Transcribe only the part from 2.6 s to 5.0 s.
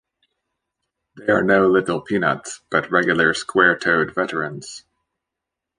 but regular square-toed veterans.